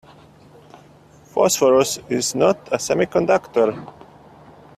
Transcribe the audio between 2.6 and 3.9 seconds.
a semiconductor.